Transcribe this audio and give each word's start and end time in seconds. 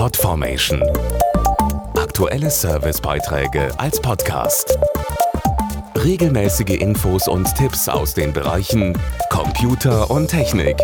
Podformation. 0.00 0.82
Aktuelle 1.94 2.48
Servicebeiträge 2.48 3.68
als 3.78 4.00
Podcast. 4.00 4.78
Regelmäßige 5.94 6.80
Infos 6.80 7.28
und 7.28 7.54
Tipps 7.54 7.86
aus 7.86 8.14
den 8.14 8.32
Bereichen 8.32 8.98
Computer 9.28 10.10
und 10.10 10.28
Technik. 10.28 10.78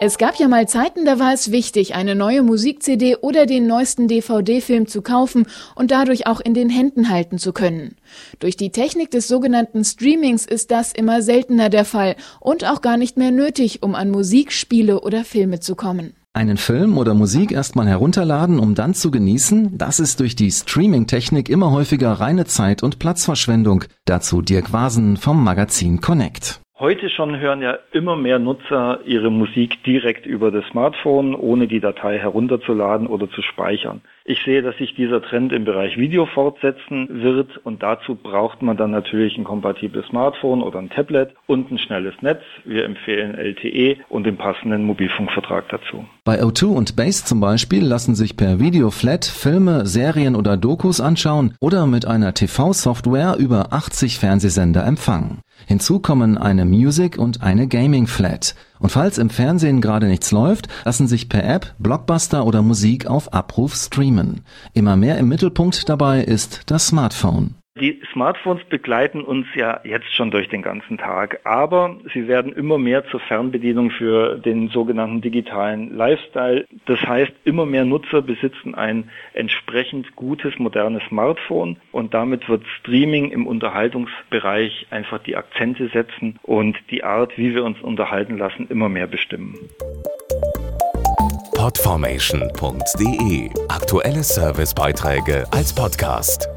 Es 0.00 0.16
gab 0.16 0.36
ja 0.36 0.46
mal 0.46 0.68
Zeiten, 0.68 1.04
da 1.04 1.18
war 1.18 1.34
es 1.34 1.50
wichtig, 1.50 1.96
eine 1.96 2.14
neue 2.14 2.44
Musik-CD 2.44 3.16
oder 3.16 3.46
den 3.46 3.66
neuesten 3.66 4.06
DVD-Film 4.06 4.86
zu 4.86 5.02
kaufen 5.02 5.48
und 5.74 5.90
dadurch 5.90 6.28
auch 6.28 6.38
in 6.40 6.54
den 6.54 6.70
Händen 6.70 7.10
halten 7.10 7.38
zu 7.38 7.52
können. 7.52 7.96
Durch 8.38 8.56
die 8.56 8.70
Technik 8.70 9.10
des 9.10 9.26
sogenannten 9.26 9.84
Streamings 9.84 10.46
ist 10.46 10.70
das 10.70 10.92
immer 10.92 11.20
seltener 11.20 11.68
der 11.68 11.84
Fall 11.84 12.14
und 12.38 12.64
auch 12.64 12.80
gar 12.80 12.96
nicht 12.96 13.16
mehr 13.16 13.32
nötig, 13.32 13.82
um 13.82 13.96
an 13.96 14.12
Musik, 14.12 14.52
Spiele 14.52 15.00
oder 15.00 15.24
Filme 15.24 15.58
zu 15.58 15.74
kommen. 15.74 16.14
Einen 16.34 16.56
Film 16.56 16.96
oder 16.96 17.12
Musik 17.12 17.52
erstmal 17.52 17.86
herunterladen, 17.86 18.58
um 18.58 18.74
dann 18.74 18.94
zu 18.94 19.10
genießen, 19.10 19.76
das 19.76 20.00
ist 20.00 20.18
durch 20.18 20.34
die 20.34 20.50
Streaming-Technik 20.50 21.50
immer 21.50 21.70
häufiger 21.72 22.10
reine 22.12 22.46
Zeit- 22.46 22.82
und 22.82 22.98
Platzverschwendung. 22.98 23.84
Dazu 24.06 24.40
Dirk 24.40 24.72
Wasen 24.72 25.18
vom 25.18 25.44
Magazin 25.44 26.00
Connect. 26.00 26.62
Heute 26.82 27.10
schon 27.10 27.38
hören 27.38 27.62
ja 27.62 27.78
immer 27.92 28.16
mehr 28.16 28.40
Nutzer 28.40 28.98
ihre 29.04 29.30
Musik 29.30 29.84
direkt 29.84 30.26
über 30.26 30.50
das 30.50 30.64
Smartphone, 30.72 31.36
ohne 31.36 31.68
die 31.68 31.78
Datei 31.78 32.18
herunterzuladen 32.18 33.06
oder 33.06 33.30
zu 33.30 33.40
speichern. 33.40 34.00
Ich 34.24 34.42
sehe, 34.44 34.62
dass 34.62 34.76
sich 34.78 34.92
dieser 34.96 35.22
Trend 35.22 35.52
im 35.52 35.64
Bereich 35.64 35.96
Video 35.96 36.26
fortsetzen 36.26 37.22
wird 37.22 37.56
und 37.58 37.84
dazu 37.84 38.16
braucht 38.16 38.62
man 38.62 38.76
dann 38.76 38.90
natürlich 38.90 39.38
ein 39.38 39.44
kompatibles 39.44 40.06
Smartphone 40.06 40.60
oder 40.60 40.80
ein 40.80 40.90
Tablet 40.90 41.30
und 41.46 41.70
ein 41.70 41.78
schnelles 41.78 42.14
Netz. 42.20 42.42
Wir 42.64 42.84
empfehlen 42.84 43.36
LTE 43.36 43.98
und 44.08 44.24
den 44.24 44.36
passenden 44.36 44.82
Mobilfunkvertrag 44.82 45.68
dazu. 45.68 46.04
Bei 46.24 46.42
O2 46.42 46.66
und 46.66 46.96
Base 46.96 47.24
zum 47.24 47.38
Beispiel 47.38 47.84
lassen 47.84 48.16
sich 48.16 48.36
per 48.36 48.58
Videoflat 48.58 49.24
Filme, 49.24 49.86
Serien 49.86 50.34
oder 50.34 50.56
Dokus 50.56 51.00
anschauen 51.00 51.54
oder 51.60 51.86
mit 51.86 52.06
einer 52.06 52.34
TV-Software 52.34 53.36
über 53.38 53.72
80 53.72 54.18
Fernsehsender 54.18 54.84
empfangen. 54.84 55.42
Hinzu 55.66 56.00
kommen 56.00 56.36
eine 56.38 56.64
Music 56.64 57.18
und 57.18 57.42
eine 57.42 57.68
Gaming 57.68 58.06
Flat. 58.06 58.54
Und 58.78 58.90
falls 58.90 59.18
im 59.18 59.30
Fernsehen 59.30 59.80
gerade 59.80 60.06
nichts 60.06 60.32
läuft, 60.32 60.68
lassen 60.84 61.06
sich 61.06 61.28
per 61.28 61.44
App 61.44 61.74
Blockbuster 61.78 62.44
oder 62.44 62.62
Musik 62.62 63.06
auf 63.06 63.32
Abruf 63.32 63.74
streamen. 63.74 64.40
Immer 64.72 64.96
mehr 64.96 65.18
im 65.18 65.28
Mittelpunkt 65.28 65.88
dabei 65.88 66.22
ist 66.22 66.62
das 66.66 66.88
Smartphone. 66.88 67.54
Die 67.82 68.00
Smartphones 68.12 68.62
begleiten 68.66 69.22
uns 69.22 69.44
ja 69.56 69.80
jetzt 69.82 70.14
schon 70.14 70.30
durch 70.30 70.48
den 70.48 70.62
ganzen 70.62 70.98
Tag, 70.98 71.40
aber 71.42 71.96
sie 72.14 72.28
werden 72.28 72.52
immer 72.52 72.78
mehr 72.78 73.04
zur 73.08 73.18
Fernbedienung 73.18 73.90
für 73.90 74.38
den 74.38 74.68
sogenannten 74.68 75.20
digitalen 75.20 75.92
Lifestyle. 75.96 76.64
Das 76.86 77.00
heißt, 77.00 77.32
immer 77.42 77.66
mehr 77.66 77.84
Nutzer 77.84 78.22
besitzen 78.22 78.76
ein 78.76 79.10
entsprechend 79.34 80.14
gutes, 80.14 80.60
modernes 80.60 81.02
Smartphone 81.08 81.76
und 81.90 82.14
damit 82.14 82.48
wird 82.48 82.62
Streaming 82.78 83.32
im 83.32 83.48
Unterhaltungsbereich 83.48 84.86
einfach 84.90 85.18
die 85.18 85.34
Akzente 85.34 85.88
setzen 85.88 86.38
und 86.44 86.78
die 86.92 87.02
Art, 87.02 87.36
wie 87.36 87.52
wir 87.52 87.64
uns 87.64 87.80
unterhalten 87.80 88.38
lassen, 88.38 88.68
immer 88.70 88.88
mehr 88.88 89.08
bestimmen. 89.08 89.58
Podformation.de 91.56 93.50
Aktuelle 93.68 94.22
Servicebeiträge 94.22 95.46
als 95.50 95.74
Podcast. 95.74 96.48